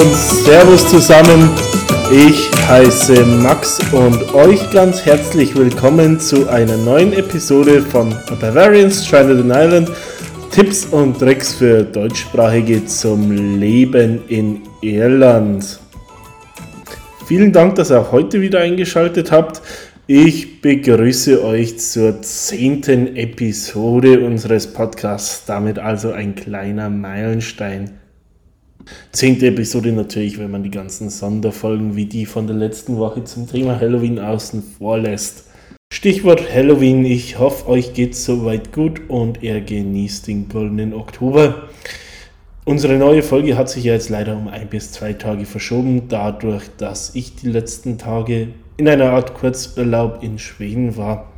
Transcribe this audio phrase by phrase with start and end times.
[0.00, 1.50] Und Servus zusammen.
[2.10, 9.40] Ich heiße Max und euch ganz herzlich willkommen zu einer neuen Episode von Bavarians Stranded
[9.40, 9.90] in Ireland.
[10.52, 15.78] Tipps und Tricks für Deutschsprachige zum Leben in Irland.
[17.26, 19.60] Vielen Dank, dass ihr heute wieder eingeschaltet habt.
[20.06, 27.99] Ich begrüße euch zur zehnten Episode unseres Podcasts, damit also ein kleiner Meilenstein.
[29.12, 33.48] Zehnte Episode natürlich, wenn man die ganzen Sonderfolgen wie die von der letzten Woche zum
[33.50, 35.46] Thema Halloween außen vor lässt.
[35.92, 41.68] Stichwort Halloween, ich hoffe, euch geht's soweit gut und ihr genießt den goldenen Oktober.
[42.64, 46.62] Unsere neue Folge hat sich ja jetzt leider um ein bis zwei Tage verschoben, dadurch,
[46.76, 51.32] dass ich die letzten Tage in einer Art Kurzurlaub in Schweden war.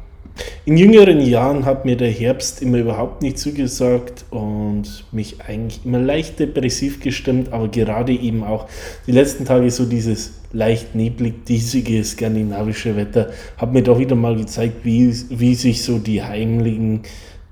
[0.64, 5.98] In jüngeren Jahren hat mir der Herbst immer überhaupt nicht zugesagt und mich eigentlich immer
[5.98, 8.69] leicht depressiv gestimmt, aber gerade eben auch
[9.06, 14.36] die letzten Tage so dieses leicht neblig, diesige skandinavische Wetter hat mir doch wieder mal
[14.36, 17.00] gezeigt, wie, wie sich so die heimlichen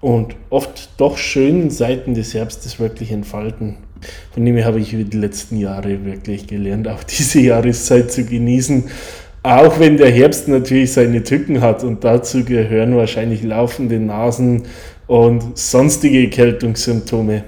[0.00, 3.76] und oft doch schönen Seiten des Herbstes wirklich entfalten.
[4.32, 8.24] Von dem her habe ich über die letzten Jahre wirklich gelernt, auch diese Jahreszeit zu
[8.24, 8.84] genießen
[9.42, 14.64] auch wenn der Herbst natürlich seine Tücken hat und dazu gehören wahrscheinlich laufende Nasen
[15.06, 17.44] und sonstige Erkältungssymptome.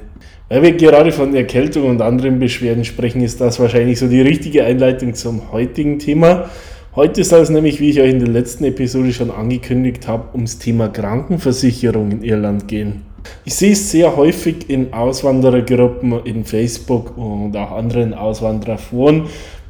[0.48, 4.64] Weil wir gerade von Erkältung und anderen Beschwerden sprechen, ist das wahrscheinlich so die richtige
[4.64, 6.50] Einleitung zum heutigen Thema.
[6.94, 10.58] Heute soll es nämlich, wie ich euch in der letzten Episode schon angekündigt habe, ums
[10.58, 13.00] Thema Krankenversicherung in Irland gehen.
[13.44, 19.24] Ich sehe es sehr häufig in Auswanderergruppen in Facebook und auch anderen Auswandererforen,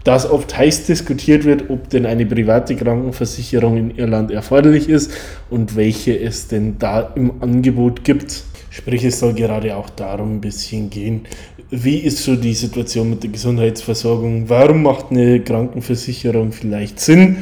[0.05, 5.13] dass oft heiß diskutiert wird, ob denn eine private Krankenversicherung in Irland erforderlich ist
[5.51, 8.43] und welche es denn da im Angebot gibt.
[8.71, 11.27] Sprich, es soll gerade auch darum ein bisschen gehen,
[11.71, 14.49] wie ist so die Situation mit der Gesundheitsversorgung?
[14.49, 17.39] Warum macht eine Krankenversicherung vielleicht Sinn?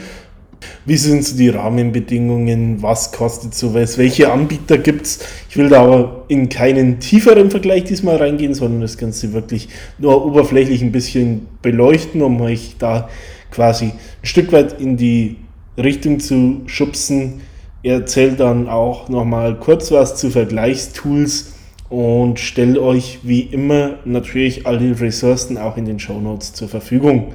[0.87, 2.83] Wie sind so die Rahmenbedingungen?
[2.83, 3.99] Was kostet sowas?
[3.99, 5.21] Welche Anbieter gibt es?
[5.49, 10.25] Ich will da aber in keinen tieferen Vergleich diesmal reingehen, sondern das Ganze wirklich nur
[10.25, 13.09] oberflächlich ein bisschen beleuchten, um euch da
[13.51, 15.37] quasi ein Stück weit in die
[15.77, 17.41] Richtung zu schubsen.
[17.83, 21.55] Er erzählt dann auch nochmal kurz was zu Vergleichstools
[21.89, 27.35] und stellt euch wie immer natürlich alle Ressourcen auch in den Show Notes zur Verfügung.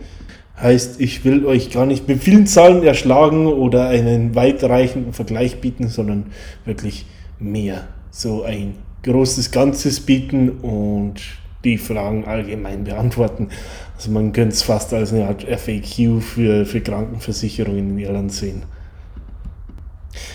[0.61, 5.89] Heißt, ich will euch gar nicht mit vielen Zahlen erschlagen oder einen weitreichenden Vergleich bieten,
[5.89, 6.27] sondern
[6.63, 7.05] wirklich
[7.39, 7.87] mehr.
[8.09, 11.21] So ein großes Ganzes bieten und
[11.65, 13.49] die Fragen allgemein beantworten.
[13.95, 18.63] Also man könnte es fast als eine Art FAQ für, für Krankenversicherungen in Irland sehen.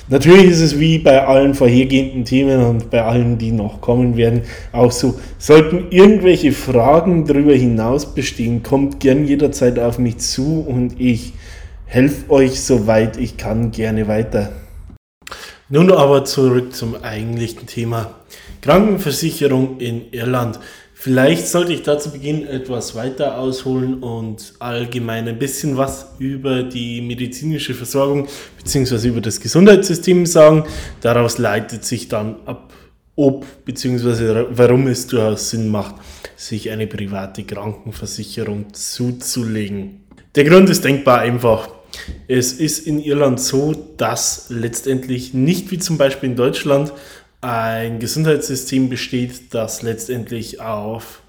[0.09, 4.43] Natürlich ist es wie bei allen vorhergehenden Themen und bei allen, die noch kommen werden,
[4.73, 5.19] auch so.
[5.39, 11.33] Sollten irgendwelche Fragen darüber hinaus bestehen, kommt gern jederzeit auf mich zu und ich
[11.87, 14.53] helfe euch soweit ich kann gerne weiter.
[15.69, 18.15] Nun aber zurück zum eigentlichen Thema.
[18.61, 20.59] Krankenversicherung in Irland.
[21.03, 26.63] Vielleicht sollte ich da zu Beginn etwas weiter ausholen und allgemein ein bisschen was über
[26.63, 28.29] die medizinische Versorgung
[28.63, 29.09] bzw.
[29.09, 30.65] über das Gesundheitssystem sagen.
[31.01, 32.75] Daraus leitet sich dann ab,
[33.17, 34.49] ob bzw.
[34.51, 35.95] warum es durchaus Sinn macht,
[36.37, 40.05] sich eine private Krankenversicherung zuzulegen.
[40.35, 41.71] Der Grund ist denkbar einfach.
[42.29, 46.93] Es ist in Irland so, dass letztendlich nicht wie zum Beispiel in Deutschland
[47.41, 51.23] ein Gesundheitssystem besteht, das letztendlich auf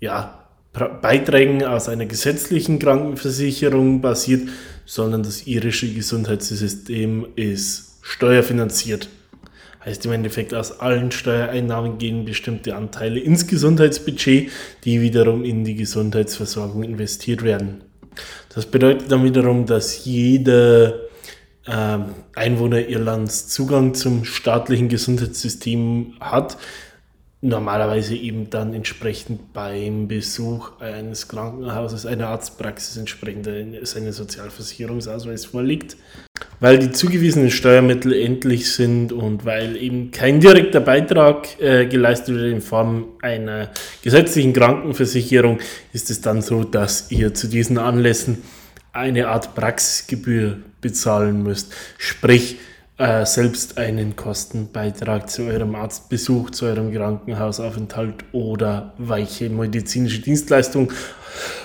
[0.00, 4.48] ja, Beiträgen aus einer gesetzlichen Krankenversicherung basiert,
[4.84, 9.08] sondern das irische Gesundheitssystem ist steuerfinanziert.
[9.84, 14.50] Heißt im Endeffekt, aus allen Steuereinnahmen gehen bestimmte Anteile ins Gesundheitsbudget,
[14.84, 17.82] die wiederum in die Gesundheitsversorgung investiert werden.
[18.54, 20.94] Das bedeutet dann wiederum, dass jeder
[21.66, 26.58] ähm, Einwohner Irlands Zugang zum staatlichen Gesundheitssystem hat,
[27.44, 33.46] normalerweise eben dann entsprechend beim Besuch eines Krankenhauses, einer Arztpraxis entsprechend
[33.82, 35.96] seinen Sozialversicherungsausweis vorliegt.
[36.60, 42.52] Weil die zugewiesenen Steuermittel endlich sind und weil eben kein direkter Beitrag äh, geleistet wird
[42.52, 43.70] in Form einer
[44.02, 45.58] gesetzlichen Krankenversicherung,
[45.92, 48.42] ist es dann so, dass ihr zu diesen Anlässen
[48.92, 51.72] eine Art Praxisgebühr bezahlen müsst.
[51.98, 52.58] Sprich,
[52.98, 60.92] äh, selbst einen Kostenbeitrag zu eurem Arztbesuch, zu eurem Krankenhausaufenthalt oder welche medizinische Dienstleistung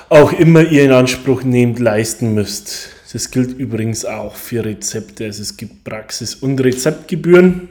[0.10, 2.90] auch immer ihr in Anspruch nehmt, leisten müsst.
[3.14, 5.26] Das gilt übrigens auch für Rezepte.
[5.26, 7.70] Also es gibt Praxis- und Rezeptgebühren.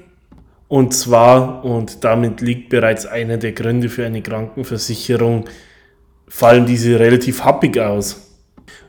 [0.69, 5.47] Und zwar, und damit liegt bereits einer der Gründe für eine Krankenversicherung,
[6.29, 8.28] fallen diese relativ happig aus.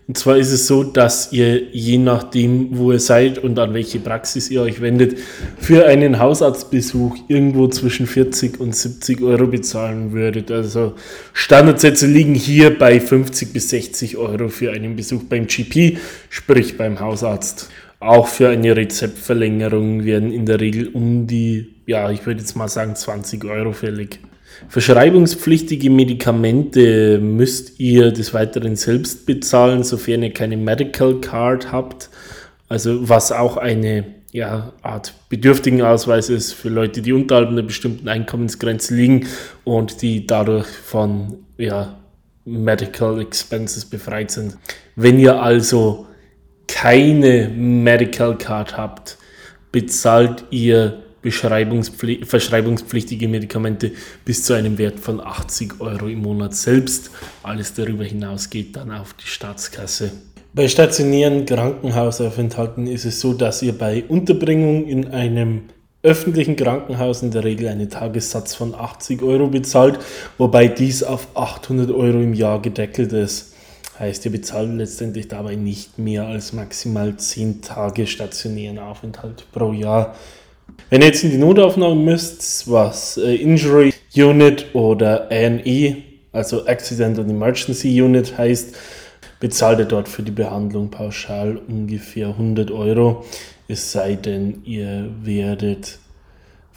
[0.09, 3.99] Und zwar ist es so, dass ihr je nachdem, wo ihr seid und an welche
[3.99, 5.19] Praxis ihr euch wendet,
[5.59, 10.49] für einen Hausarztbesuch irgendwo zwischen 40 und 70 Euro bezahlen würdet.
[10.49, 10.95] Also
[11.33, 15.99] Standardsätze liegen hier bei 50 bis 60 Euro für einen Besuch beim GP,
[16.31, 17.69] sprich beim Hausarzt.
[17.99, 22.67] Auch für eine Rezeptverlängerung werden in der Regel um die, ja, ich würde jetzt mal
[22.67, 24.19] sagen 20 Euro fällig.
[24.67, 32.09] Verschreibungspflichtige Medikamente müsst ihr des Weiteren selbst bezahlen, sofern ihr keine Medical Card habt.
[32.67, 38.95] Also was auch eine ja, Art Bedürftigenausweis ist für Leute, die unterhalb einer bestimmten Einkommensgrenze
[38.95, 39.27] liegen
[39.63, 41.97] und die dadurch von ja,
[42.45, 44.57] Medical Expenses befreit sind.
[44.95, 46.07] Wenn ihr also
[46.67, 49.17] keine Medical Card habt,
[49.71, 53.91] bezahlt ihr verschreibungspflichtige Medikamente
[54.25, 57.11] bis zu einem Wert von 80 Euro im Monat selbst.
[57.43, 60.11] Alles darüber hinaus geht dann auf die Staatskasse.
[60.53, 65.61] Bei stationären Krankenhausaufenthalten ist es so, dass ihr bei Unterbringung in einem
[66.01, 69.99] öffentlichen Krankenhaus in der Regel einen Tagessatz von 80 Euro bezahlt,
[70.37, 73.53] wobei dies auf 800 Euro im Jahr gedeckelt ist.
[73.99, 80.15] Heißt, ihr bezahlt letztendlich dabei nicht mehr als maximal 10 Tage stationären Aufenthalt pro Jahr.
[80.89, 85.97] Wenn ihr jetzt in die Notaufnahme müsst, was äh, Injury Unit oder ANE,
[86.31, 88.75] also Accident and Emergency Unit heißt,
[89.39, 93.25] bezahlt ihr dort für die Behandlung pauschal ungefähr 100 Euro,
[93.67, 95.99] es sei denn, ihr werdet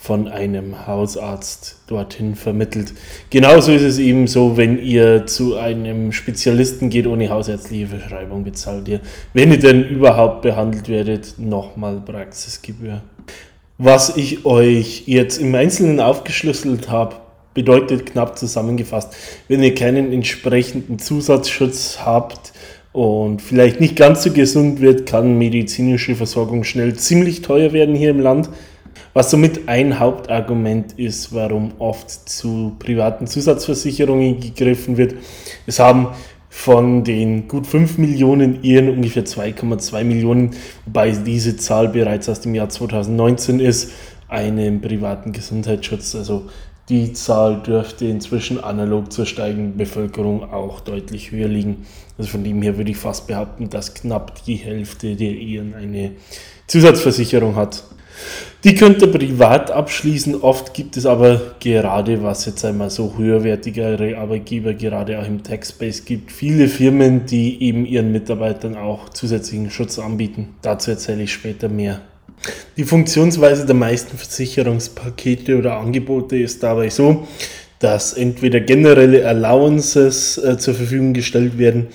[0.03, 2.93] von einem Hausarzt dorthin vermittelt.
[3.31, 8.89] Genauso ist es eben so, wenn ihr zu einem Spezialisten geht ohne hausärztliche Verschreibung, bezahlt
[8.89, 9.00] ihr,
[9.33, 13.03] wenn ihr denn überhaupt behandelt werdet, nochmal Praxisgebühr.
[13.84, 17.17] Was ich euch jetzt im Einzelnen aufgeschlüsselt habe,
[17.52, 19.12] bedeutet knapp zusammengefasst,
[19.49, 22.52] wenn ihr keinen entsprechenden Zusatzschutz habt
[22.93, 28.11] und vielleicht nicht ganz so gesund wird, kann medizinische Versorgung schnell ziemlich teuer werden hier
[28.11, 28.50] im Land.
[29.14, 35.17] Was somit ein Hauptargument ist, warum oft zu privaten Zusatzversicherungen gegriffen wird.
[35.67, 36.11] Es haben
[36.54, 40.50] von den gut 5 Millionen Ehen ungefähr 2,2 Millionen,
[40.84, 43.90] wobei diese Zahl bereits aus dem Jahr 2019 ist,
[44.28, 46.14] einen privaten Gesundheitsschutz.
[46.14, 46.50] Also
[46.90, 51.87] die Zahl dürfte inzwischen analog zur steigenden Bevölkerung auch deutlich höher liegen.
[52.19, 56.12] Also von dem her würde ich fast behaupten, dass knapp die Hälfte der Ehen eine
[56.66, 57.82] Zusatzversicherung hat.
[58.64, 60.41] Die könnt ihr privat abschließen.
[60.41, 66.05] Oft gibt es aber gerade, was jetzt einmal so höherwertigere Arbeitgeber gerade auch im Tech-Space
[66.05, 70.55] gibt, viele Firmen, die eben ihren Mitarbeitern auch zusätzlichen Schutz anbieten.
[70.62, 72.03] Dazu erzähle ich später mehr.
[72.76, 77.26] Die Funktionsweise der meisten Versicherungspakete oder Angebote ist dabei so,
[77.82, 81.88] dass entweder generelle Allowances äh, zur Verfügung gestellt werden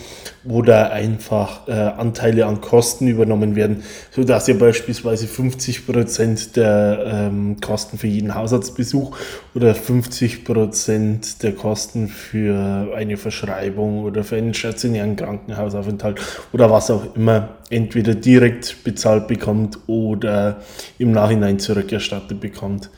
[0.45, 7.98] oder einfach äh, Anteile an Kosten übernommen werden, sodass ihr beispielsweise 50% der ähm, Kosten
[7.98, 9.18] für jeden Hausarztbesuch
[9.56, 16.20] oder 50% der Kosten für eine Verschreibung oder für einen stationären Krankenhausaufenthalt
[16.51, 20.62] oder was auch immer entweder direkt bezahlt bekommt oder
[20.98, 22.89] im Nachhinein zurückerstattet bekommt.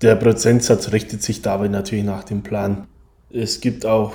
[0.00, 2.86] Der Prozentsatz richtet sich dabei natürlich nach dem Plan.
[3.30, 4.12] Es gibt auch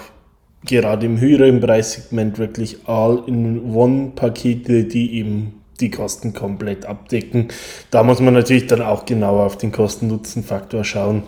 [0.66, 7.50] gerade im höheren Preissegment wirklich All-in-One-Pakete, die eben die Kosten komplett abdecken.
[7.92, 11.24] Da muss man natürlich dann auch genauer auf den Kosten-Nutzen-Faktor schauen.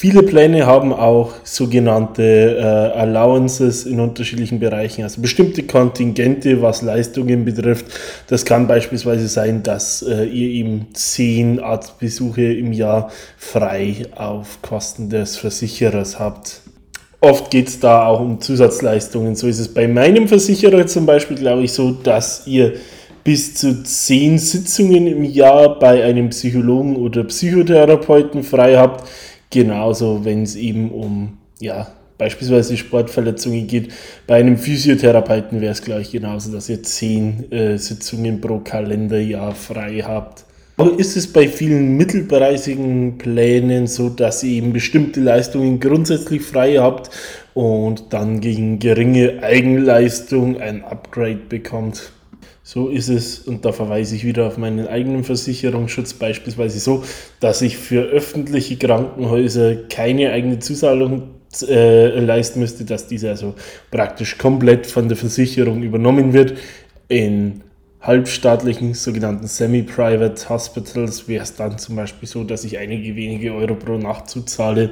[0.00, 2.62] Viele Pläne haben auch sogenannte äh,
[3.00, 7.86] Allowances in unterschiedlichen Bereichen, also bestimmte Kontingente, was Leistungen betrifft.
[8.28, 15.10] Das kann beispielsweise sein, dass äh, ihr eben zehn Arztbesuche im Jahr frei auf Kosten
[15.10, 16.60] des Versicherers habt.
[17.20, 19.34] Oft geht es da auch um Zusatzleistungen.
[19.34, 22.74] So ist es bei meinem Versicherer zum Beispiel, glaube ich, so, dass ihr
[23.24, 29.08] bis zu zehn Sitzungen im Jahr bei einem Psychologen oder Psychotherapeuten frei habt.
[29.50, 31.88] Genauso, wenn es eben um ja,
[32.18, 33.92] beispielsweise Sportverletzungen geht.
[34.26, 40.02] Bei einem Physiotherapeuten wäre es gleich genauso, dass ihr zehn äh, Sitzungen pro Kalenderjahr frei
[40.04, 40.44] habt
[40.96, 47.10] ist es bei vielen mittelpreisigen Plänen so, dass ihr eben bestimmte Leistungen grundsätzlich frei habt
[47.54, 52.12] und dann gegen geringe Eigenleistung ein Upgrade bekommt.
[52.70, 57.02] So ist es, und da verweise ich wieder auf meinen eigenen Versicherungsschutz, beispielsweise so,
[57.40, 61.30] dass ich für öffentliche Krankenhäuser keine eigene Zuzahlung
[61.66, 63.54] äh, leisten müsste, dass diese also
[63.90, 66.58] praktisch komplett von der Versicherung übernommen wird.
[67.08, 67.62] In
[68.02, 73.76] halbstaatlichen sogenannten Semi-Private Hospitals wäre es dann zum Beispiel so, dass ich einige wenige Euro
[73.76, 74.90] pro Nacht zuzahle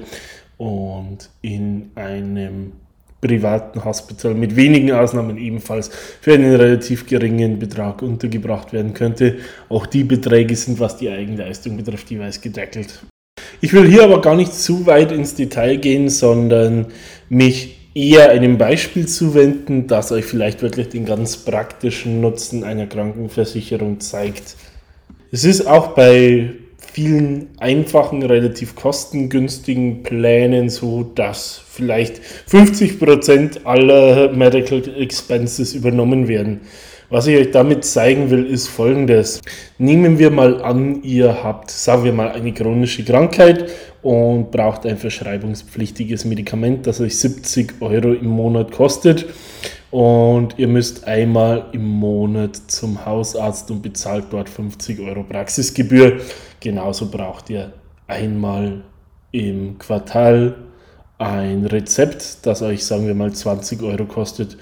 [0.57, 2.73] und in einem
[3.27, 5.91] privaten Hospital mit wenigen Ausnahmen ebenfalls
[6.21, 9.37] für einen relativ geringen Betrag untergebracht werden könnte.
[9.69, 13.01] Auch die Beträge sind, was die Eigenleistung betrifft, jeweils gedeckelt.
[13.61, 16.87] Ich will hier aber gar nicht zu weit ins Detail gehen, sondern
[17.29, 24.01] mich eher einem Beispiel zuwenden, das euch vielleicht wirklich den ganz praktischen Nutzen einer Krankenversicherung
[24.01, 24.57] zeigt.
[25.33, 26.51] Es ist auch bei
[26.97, 36.63] vielen einfachen, relativ kostengünstigen Plänen so, dass vielleicht 50% aller Medical Expenses übernommen werden.
[37.11, 39.43] Was ich euch damit zeigen will, ist folgendes.
[39.77, 44.97] Nehmen wir mal an, ihr habt, sagen wir mal, eine chronische Krankheit und braucht ein
[44.97, 49.27] verschreibungspflichtiges Medikament, das euch 70 Euro im Monat kostet.
[49.91, 56.21] Und ihr müsst einmal im Monat zum Hausarzt und bezahlt dort 50 Euro Praxisgebühr.
[56.61, 57.73] Genauso braucht ihr
[58.07, 58.83] einmal
[59.33, 60.57] im Quartal
[61.19, 64.57] ein Rezept, das euch, sagen wir mal, 20 Euro kostet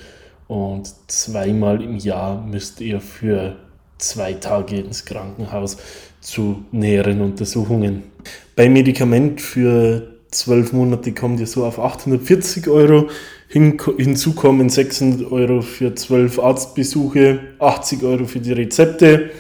[0.47, 3.57] und zweimal im Jahr müsst ihr für
[3.99, 5.79] zwei Tage ins Krankenhaus
[6.21, 8.05] zu näheren Untersuchungen.
[8.55, 13.09] Beim Medikament für zwölf Monate kommt ihr so auf 840 Euro.
[13.55, 19.31] Hin, hinzu kommen 600 Euro für zwölf Arztbesuche, 80 Euro für die Rezepte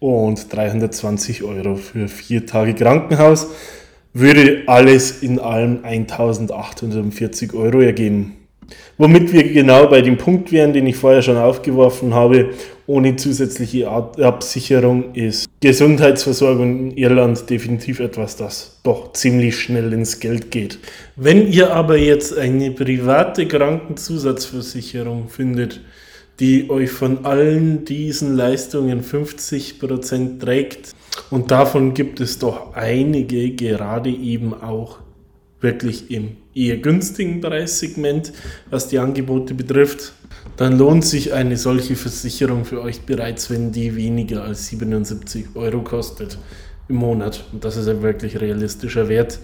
[0.00, 3.46] und 320 Euro für vier Tage Krankenhaus.
[4.14, 8.36] Würde alles in allem 1840 Euro ergeben.
[8.98, 12.50] Womit wir genau bei dem Punkt wären, den ich vorher schon aufgeworfen habe,
[12.86, 20.50] ohne zusätzliche Absicherung ist Gesundheitsversorgung in Irland definitiv etwas, das doch ziemlich schnell ins Geld
[20.50, 20.78] geht.
[21.16, 25.80] Wenn ihr aber jetzt eine private Krankenzusatzversicherung findet,
[26.40, 30.92] die euch von allen diesen Leistungen 50% trägt,
[31.30, 34.98] und davon gibt es doch einige, gerade eben auch
[35.62, 38.32] wirklich im eher günstigen Preissegment,
[38.70, 40.12] was die Angebote betrifft,
[40.56, 45.82] dann lohnt sich eine solche Versicherung für euch bereits, wenn die weniger als 77 Euro
[45.82, 46.38] kostet
[46.88, 47.44] im Monat.
[47.52, 49.38] Und das ist ein wirklich realistischer Wert.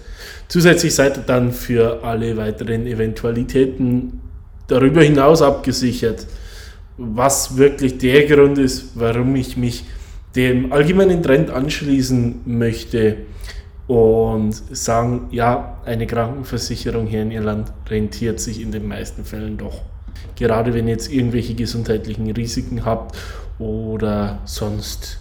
[0.47, 4.21] Zusätzlich seid ihr dann für alle weiteren Eventualitäten
[4.67, 6.27] darüber hinaus abgesichert,
[6.97, 9.85] was wirklich der Grund ist, warum ich mich
[10.35, 13.17] dem allgemeinen Trend anschließen möchte,
[13.89, 19.81] und sagen, ja, eine Krankenversicherung hier in Irland rentiert sich in den meisten Fällen doch.
[20.35, 23.17] Gerade wenn ihr jetzt irgendwelche gesundheitlichen Risiken habt
[23.57, 25.17] oder sonst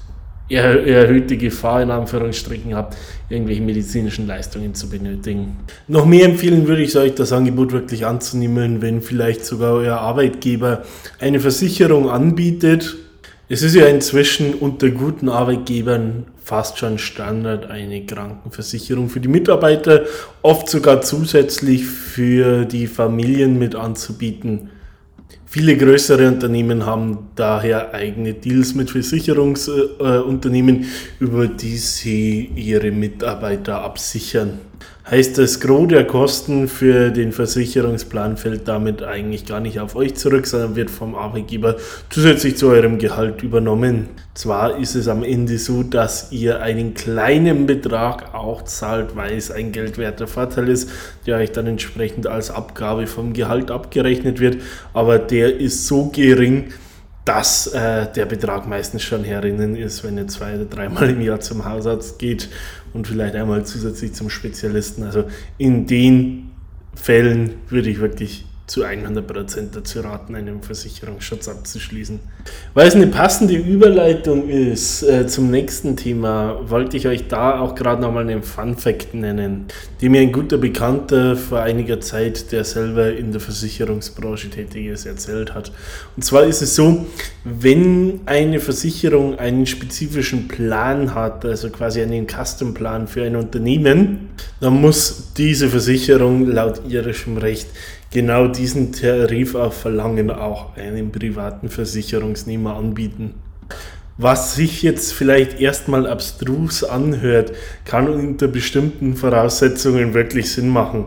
[0.50, 2.98] erhöhte Gefahr in Anführungsstrichen habt,
[3.30, 5.56] irgendwelche medizinischen Leistungen zu benötigen.
[5.86, 10.84] Noch mehr empfehlen würde ich euch, das Angebot wirklich anzunehmen, wenn vielleicht sogar euer Arbeitgeber
[11.18, 12.96] eine Versicherung anbietet.
[13.50, 20.04] Es ist ja inzwischen unter guten Arbeitgebern fast schon Standard, eine Krankenversicherung für die Mitarbeiter,
[20.42, 24.68] oft sogar zusätzlich für die Familien mit anzubieten.
[25.46, 30.84] Viele größere Unternehmen haben daher eigene Deals mit Versicherungsunternehmen,
[31.18, 34.58] über die sie ihre Mitarbeiter absichern.
[35.10, 40.16] Heißt, das Gros der Kosten für den Versicherungsplan fällt damit eigentlich gar nicht auf euch
[40.16, 41.76] zurück, sondern wird vom Arbeitgeber
[42.10, 44.08] zusätzlich zu eurem Gehalt übernommen.
[44.34, 49.50] Zwar ist es am Ende so, dass ihr einen kleinen Betrag auch zahlt, weil es
[49.50, 50.90] ein geldwerter Vorteil ist,
[51.26, 54.58] der euch dann entsprechend als Abgabe vom Gehalt abgerechnet wird,
[54.92, 56.66] aber der ist so gering,
[57.28, 61.40] dass äh, der Betrag meistens schon herinnen ist, wenn ihr zwei oder dreimal im Jahr
[61.40, 62.48] zum Hausarzt geht
[62.94, 65.02] und vielleicht einmal zusätzlich zum Spezialisten.
[65.02, 65.24] Also
[65.58, 66.52] in den
[66.94, 72.20] Fällen würde ich wirklich zu 100% dazu raten, einen Versicherungsschutz abzuschließen.
[72.74, 77.74] Weil es eine passende Überleitung ist äh, zum nächsten Thema, wollte ich euch da auch
[77.74, 79.66] gerade nochmal einen Fun Fact nennen,
[80.02, 85.06] den mir ein guter Bekannter vor einiger Zeit, der selber in der Versicherungsbranche tätig ist,
[85.06, 85.72] erzählt hat.
[86.14, 87.06] Und zwar ist es so,
[87.44, 94.28] wenn eine Versicherung einen spezifischen Plan hat, also quasi einen Custom-Plan für ein Unternehmen,
[94.60, 97.68] dann muss diese Versicherung laut irischem Recht
[98.10, 103.34] genau diesen Tarif auf Verlangen auch einem privaten Versicherungsnehmer anbieten.
[104.16, 107.52] Was sich jetzt vielleicht erstmal abstrus anhört,
[107.84, 111.06] kann unter bestimmten Voraussetzungen wirklich Sinn machen.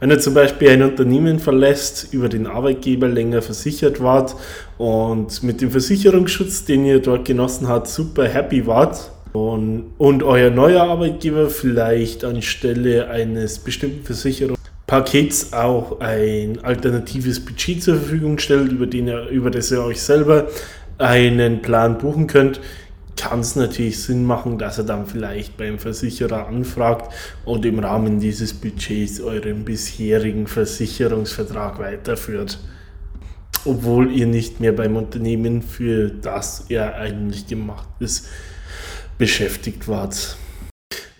[0.00, 4.34] Wenn ihr zum Beispiel ein Unternehmen verlässt, über den Arbeitgeber länger versichert wart
[4.78, 10.50] und mit dem Versicherungsschutz, den ihr dort genossen habt, super happy wart und, und euer
[10.50, 14.59] neuer Arbeitgeber vielleicht anstelle eines bestimmten Versicherungs
[14.90, 20.02] Pakets auch ein alternatives Budget zur Verfügung stellt, über, den ihr, über das ihr euch
[20.02, 20.48] selber
[20.98, 22.60] einen Plan buchen könnt,
[23.14, 28.18] kann es natürlich Sinn machen, dass er dann vielleicht beim Versicherer anfragt und im Rahmen
[28.18, 32.58] dieses Budgets euren bisherigen Versicherungsvertrag weiterführt.
[33.64, 38.26] Obwohl ihr nicht mehr beim Unternehmen, für das er eigentlich gemacht ist,
[39.18, 40.36] beschäftigt wart.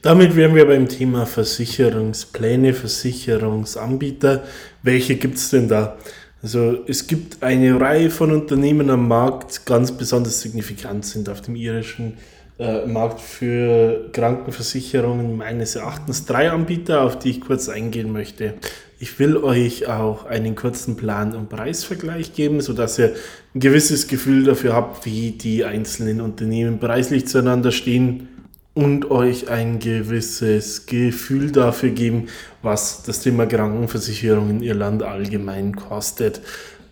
[0.02, 4.45] Damit wären wir beim Thema Versicherungspläne, Versicherungsanbieter.
[4.83, 5.99] Welche gibt es denn da?
[6.42, 11.54] Also es gibt eine Reihe von Unternehmen am Markt, ganz besonders signifikant sind auf dem
[11.54, 12.14] irischen
[12.59, 18.54] äh, Markt für Krankenversicherungen meines Erachtens drei Anbieter, auf die ich kurz eingehen möchte.
[18.99, 23.12] Ich will euch auch einen kurzen Plan- und Preisvergleich geben, sodass ihr
[23.54, 28.28] ein gewisses Gefühl dafür habt, wie die einzelnen Unternehmen preislich zueinander stehen
[28.75, 32.29] und euch ein gewisses Gefühl dafür geben,
[32.62, 36.41] was das Thema Krankenversicherung in Irland allgemein kostet.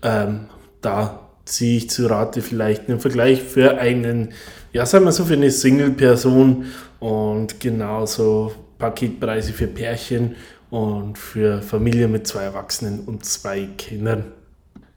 [0.02, 0.46] Ähm,
[0.80, 4.32] da ziehe ich zu Rate vielleicht einen Vergleich für einen,
[4.72, 6.66] ja, sagen wir so, für eine Single-Person
[7.00, 10.36] und genauso Paketpreise für Pärchen
[10.70, 14.24] und für Familien mit zwei Erwachsenen und zwei Kindern.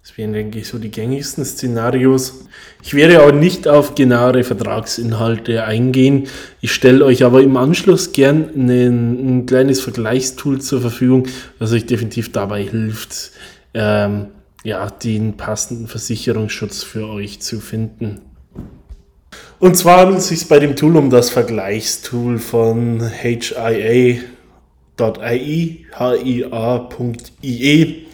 [0.04, 2.46] Das wären, denke ich, so die gängigsten Szenarios.
[2.82, 6.28] Ich werde auch nicht auf genauere Vertragsinhalte eingehen.
[6.60, 11.28] Ich stelle euch aber im Anschluss gern ein, ein kleines Vergleichstool zur Verfügung,
[11.60, 13.32] das euch definitiv dabei hilft,
[13.76, 14.30] ähm,
[14.64, 18.22] ja, den passenden Versicherungsschutz für euch zu finden.
[19.60, 24.22] Und zwar handelt es sich bei dem Tool um das Vergleichstool von HIA.ie,
[25.96, 28.08] HIA.ie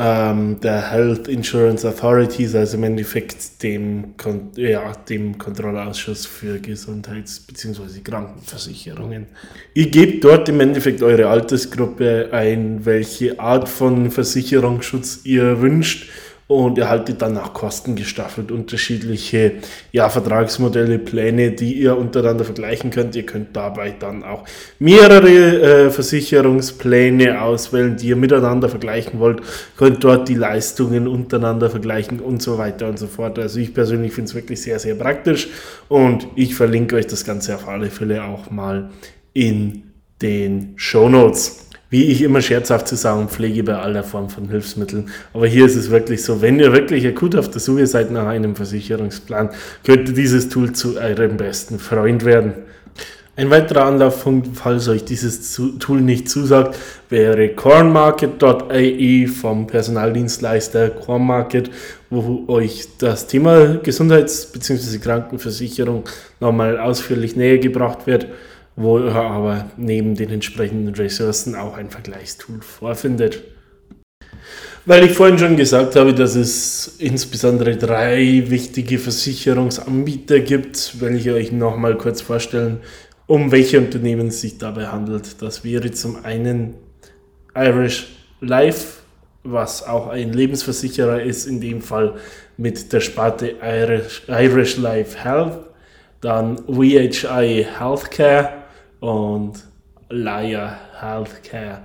[0.00, 7.40] ähm, der Health Insurance Authorities, also im Endeffekt dem, Kon ja, dem Kontrollausschuss für Gesundheits-
[7.40, 8.00] bzw.
[8.02, 9.26] Krankenversicherungen.
[9.74, 16.08] Ihr gebt dort im Endeffekt eure Altersgruppe ein, welche Art von Versicherungsschutz ihr wünscht
[16.50, 19.52] und erhaltet dann nach Kosten gestaffelt unterschiedliche
[19.92, 23.14] ja, Vertragsmodelle, Pläne, die ihr untereinander vergleichen könnt.
[23.14, 24.44] Ihr könnt dabei dann auch
[24.80, 29.42] mehrere äh, Versicherungspläne auswählen, die ihr miteinander vergleichen wollt,
[29.76, 33.38] könnt dort die Leistungen untereinander vergleichen und so weiter und so fort.
[33.38, 35.48] Also ich persönlich finde es wirklich sehr, sehr praktisch
[35.88, 38.90] und ich verlinke euch das Ganze auf alle Fälle auch mal
[39.34, 39.84] in
[40.20, 45.10] den Show Notes wie ich immer scherzhaft zu sagen pflege bei aller Form von Hilfsmitteln.
[45.34, 48.26] Aber hier ist es wirklich so, wenn ihr wirklich akut auf der Suche seid nach
[48.26, 49.50] einem Versicherungsplan,
[49.84, 52.54] könnte dieses Tool zu eurem besten Freund werden.
[53.36, 56.76] Ein weiterer Anlaufpunkt, falls euch dieses Tool nicht zusagt,
[57.08, 61.70] wäre cornmarket.ie vom Personaldienstleister Cornmarket,
[62.10, 64.98] wo euch das Thema Gesundheits- bzw.
[64.98, 66.04] Krankenversicherung
[66.38, 68.26] nochmal ausführlich näher gebracht wird
[68.80, 73.42] wo er aber neben den entsprechenden Ressourcen auch ein Vergleichstool vorfindet.
[74.86, 81.28] Weil ich vorhin schon gesagt habe, dass es insbesondere drei wichtige Versicherungsanbieter gibt, will ich
[81.30, 82.78] euch nochmal kurz vorstellen,
[83.26, 85.42] um welche Unternehmen es sich dabei handelt.
[85.42, 86.74] Das wäre zum einen
[87.54, 88.08] Irish
[88.40, 89.00] Life,
[89.42, 92.14] was auch ein Lebensversicherer ist, in dem Fall
[92.56, 95.58] mit der Sparte Irish, Irish Life Health,
[96.22, 98.59] dann VHI Healthcare
[99.00, 99.64] und
[100.08, 101.82] Laia Healthcare,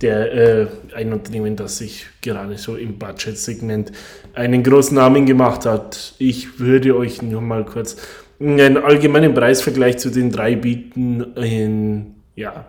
[0.00, 3.92] der, äh, ein Unternehmen, das sich gerade so im Budget-Segment
[4.34, 6.14] einen großen Namen gemacht hat.
[6.18, 7.96] Ich würde euch nur mal kurz
[8.40, 12.66] einen allgemeinen Preisvergleich zu den drei bieten, in, ja,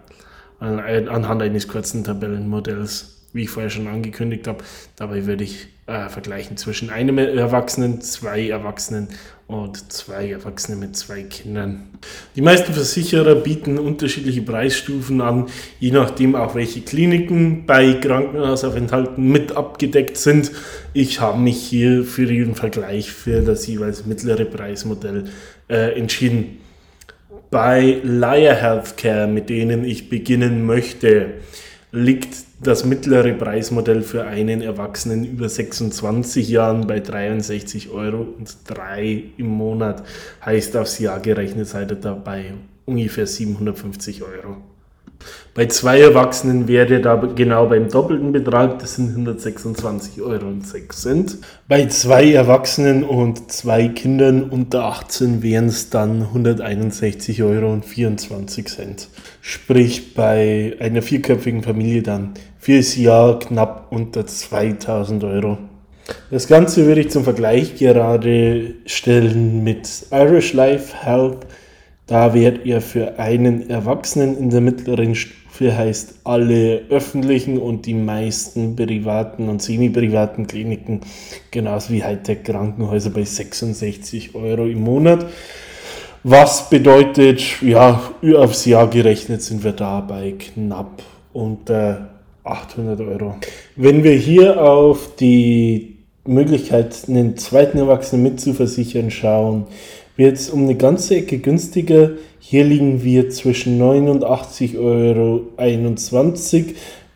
[0.59, 4.63] anhand eines kurzen Tabellenmodells, wie ich vorher schon angekündigt habe.
[4.95, 9.09] Dabei würde ich äh, vergleichen zwischen einem Erwachsenen, zwei Erwachsenen
[9.47, 11.89] und zwei Erwachsene mit zwei Kindern.
[12.35, 15.47] Die meisten Versicherer bieten unterschiedliche Preisstufen an,
[15.79, 20.51] je nachdem auch welche Kliniken bei Krankenhausaufenthalten mit abgedeckt sind.
[20.93, 25.25] Ich habe mich hier für den Vergleich für das jeweils mittlere Preismodell
[25.69, 26.59] äh, entschieden.
[27.49, 31.33] Bei Liar Healthcare, mit denen ich beginnen möchte,
[31.91, 39.23] liegt das mittlere Preismodell für einen Erwachsenen über 26 Jahren bei 63 Euro und 3
[39.37, 40.03] im Monat.
[40.45, 42.53] Heißt aufs Jahr gerechnet seid ihr dabei
[42.85, 44.57] ungefähr 750 Euro.
[45.53, 50.53] Bei zwei Erwachsenen wäre da genau beim doppelten Betrag, das sind 126,06 Euro.
[51.67, 57.81] Bei zwei Erwachsenen und zwei Kindern unter 18 wären es dann 161,24 Euro.
[59.41, 65.57] Sprich bei einer vierköpfigen Familie dann fürs Jahr knapp unter 2000 Euro.
[66.29, 71.45] Das Ganze würde ich zum Vergleich gerade stellen mit Irish Life Health
[72.11, 77.93] da werdet ihr für einen Erwachsenen in der mittleren Stufe heißt alle öffentlichen und die
[77.93, 80.99] meisten privaten und semi-privaten Kliniken,
[81.51, 85.25] genauso wie Hightech-Krankenhäuser bei 66 Euro im Monat.
[86.23, 88.01] Was bedeutet, ja,
[88.35, 92.09] aufs Jahr gerechnet sind wir da bei knapp unter
[92.43, 93.35] 800 Euro.
[93.77, 99.67] Wenn wir hier auf die Möglichkeit, einen zweiten Erwachsenen mitzuversichern schauen,
[100.15, 102.11] wird es um eine ganze Ecke günstiger.
[102.39, 105.41] Hier liegen wir zwischen 89,21 Euro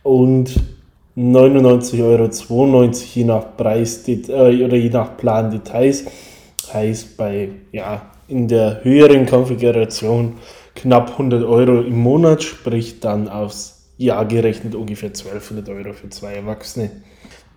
[0.04, 0.56] und
[1.18, 6.06] 99,92 Euro je nach Preis äh, oder je nach Plan Details.
[6.74, 10.34] Heißt bei ja, in der höheren Konfiguration
[10.74, 16.34] knapp 100 Euro im Monat, sprich dann aufs Jahr gerechnet ungefähr 1200 Euro für zwei
[16.34, 16.90] Erwachsene.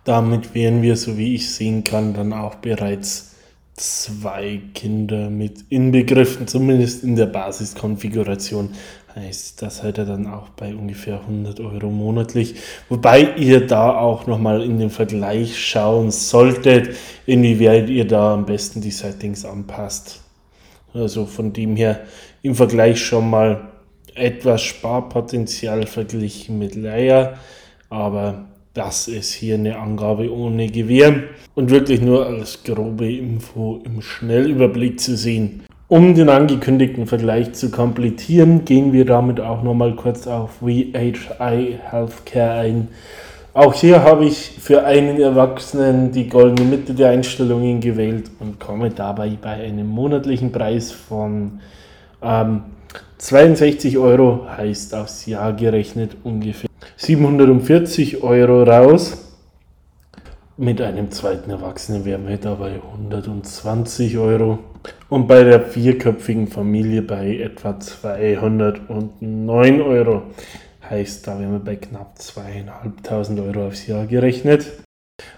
[0.05, 3.35] Damit wären wir, so wie ich sehen kann, dann auch bereits
[3.79, 8.71] zwei Kinder mit inbegriffen, zumindest in der Basiskonfiguration.
[9.15, 12.57] Heißt, das ihr dann auch bei ungefähr 100 Euro monatlich.
[12.89, 16.95] Wobei ihr da auch nochmal in den Vergleich schauen solltet,
[17.27, 20.21] inwieweit ihr da am besten die Settings anpasst.
[20.93, 22.01] Also von dem her
[22.43, 23.69] im Vergleich schon mal
[24.15, 27.39] etwas Sparpotenzial verglichen mit Leia,
[27.89, 28.47] aber
[28.79, 31.25] das ist hier eine Angabe ohne Gewähr
[31.57, 35.65] und wirklich nur als grobe Info im Schnellüberblick zu sehen.
[35.89, 42.61] Um den angekündigten Vergleich zu komplettieren, gehen wir damit auch nochmal kurz auf VHI Healthcare
[42.61, 42.89] ein.
[43.53, 48.91] Auch hier habe ich für einen Erwachsenen die goldene Mitte der Einstellungen gewählt und komme
[48.91, 51.59] dabei bei einem monatlichen Preis von
[52.23, 52.63] ähm,
[53.17, 56.68] 62 Euro, heißt aufs Jahr gerechnet ungefähr
[57.09, 59.17] 740 Euro raus.
[60.59, 64.59] Mit einem zweiten Erwachsenen wären wir dabei 120 Euro
[65.09, 70.25] und bei der vierköpfigen Familie bei etwa 209 Euro.
[70.91, 74.67] Heißt, da wären wir bei knapp zweieinhalbtausend Euro aufs Jahr gerechnet.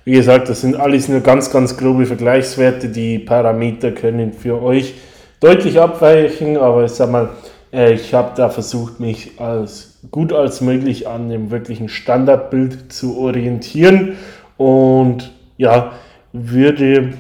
[0.05, 2.89] Wie gesagt, das sind alles nur ganz, ganz grobe Vergleichswerte.
[2.89, 4.95] Die Parameter können für euch
[5.39, 7.29] deutlich abweichen, aber ich sag mal,
[7.73, 14.17] ich habe da versucht, mich als gut als möglich an dem wirklichen Standardbild zu orientieren
[14.57, 15.93] und ja,
[16.33, 17.13] würde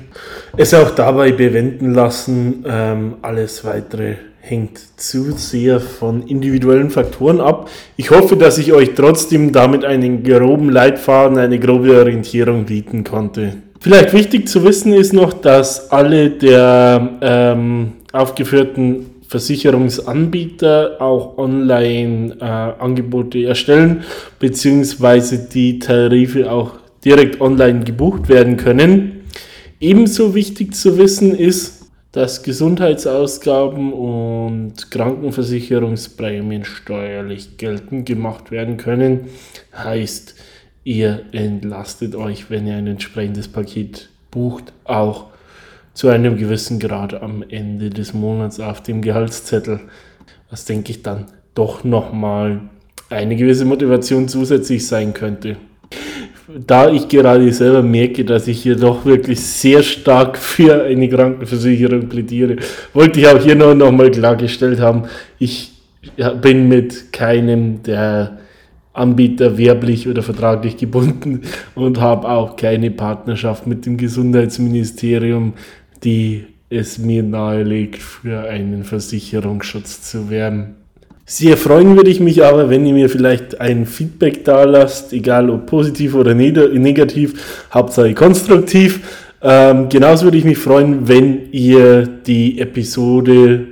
[0.56, 2.64] es auch dabei bewenden lassen.
[2.66, 7.68] Ähm, alles weitere hängt zu sehr von individuellen Faktoren ab.
[7.96, 13.54] Ich hoffe, dass ich euch trotzdem damit einen groben Leitfaden, eine grobe Orientierung bieten konnte.
[13.80, 23.44] Vielleicht wichtig zu wissen ist noch, dass alle der ähm, aufgeführten Versicherungsanbieter auch Online-Angebote äh,
[23.44, 24.02] erstellen,
[24.40, 26.72] beziehungsweise die Tarife auch
[27.04, 29.20] direkt online gebucht werden können.
[29.78, 39.28] Ebenso wichtig zu wissen ist, dass Gesundheitsausgaben und Krankenversicherungsprämien steuerlich geltend gemacht werden können.
[39.72, 40.34] Heißt,
[40.82, 45.29] ihr entlastet euch, wenn ihr ein entsprechendes Paket bucht, auch
[46.00, 49.80] zu einem gewissen Grad am Ende des Monats auf dem Gehaltszettel.
[50.48, 52.62] Was denke ich dann doch nochmal
[53.10, 55.58] eine gewisse Motivation zusätzlich sein könnte
[56.66, 62.08] da ich gerade selber merke, dass ich hier doch wirklich sehr stark für eine Krankenversicherung
[62.08, 62.56] plädiere,
[62.92, 65.04] wollte ich auch hier noch, noch mal klargestellt haben,
[65.38, 65.70] ich
[66.42, 68.40] bin mit keinem der
[68.92, 71.42] Anbieter werblich oder vertraglich gebunden
[71.76, 75.52] und habe auch keine Partnerschaft mit dem Gesundheitsministerium,
[76.04, 80.76] die es mir nahelegt, für einen Versicherungsschutz zu werben.
[81.26, 85.48] Sehr freuen würde ich mich aber, wenn ihr mir vielleicht ein Feedback da lasst, egal
[85.48, 89.00] ob positiv oder negativ, Hauptsache konstruktiv.
[89.42, 93.68] Ähm, genauso würde ich mich freuen, wenn ihr die Episode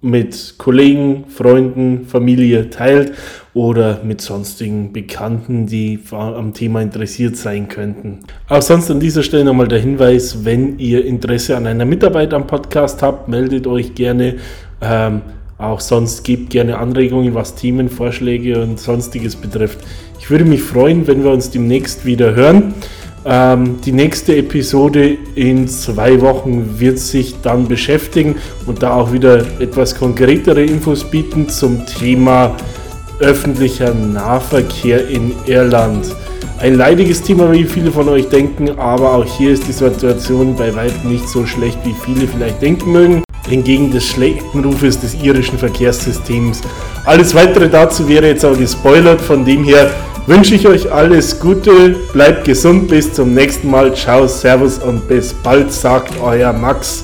[0.00, 3.12] mit Kollegen, Freunden, Familie teilt
[3.52, 8.20] oder mit sonstigen Bekannten, die am Thema interessiert sein könnten.
[8.48, 12.46] Auch sonst an dieser Stelle nochmal der Hinweis, wenn ihr Interesse an einer Mitarbeit am
[12.46, 14.36] Podcast habt, meldet euch gerne.
[14.80, 15.22] Ähm,
[15.58, 19.80] auch sonst gebt gerne Anregungen, was Themenvorschläge und sonstiges betrifft.
[20.20, 22.74] Ich würde mich freuen, wenn wir uns demnächst wieder hören.
[23.24, 29.44] Ähm, die nächste Episode in zwei Wochen wird sich dann beschäftigen und da auch wieder
[29.60, 32.54] etwas konkretere Infos bieten zum Thema
[33.20, 36.06] öffentlicher Nahverkehr in Irland.
[36.60, 40.74] Ein leidiges Thema, wie viele von euch denken, aber auch hier ist die Situation bei
[40.74, 45.58] weitem nicht so schlecht, wie viele vielleicht denken mögen entgegen des schlechten Rufes des irischen
[45.58, 46.60] Verkehrssystems.
[47.04, 49.90] Alles weitere dazu wäre jetzt auch gespoilert, von dem her
[50.28, 55.32] wünsche ich euch alles Gute, bleibt gesund, bis zum nächsten Mal, ciao, servus und bis
[55.32, 57.02] bald, sagt euer Max.